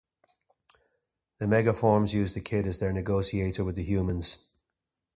[1.37, 4.43] The Megaforms use the Kid as their negotiator with the humans.